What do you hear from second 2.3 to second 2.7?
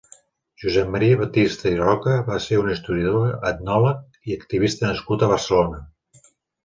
ser